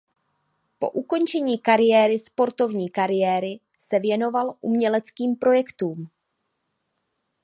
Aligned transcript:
Po 0.79 0.89
ukončení 0.89 1.57
kariéry 1.57 2.19
sportovní 2.19 2.89
kariéry 2.89 3.59
se 3.79 3.99
věnoval 3.99 4.53
uměleckým 4.61 5.35
projektům. 5.35 6.09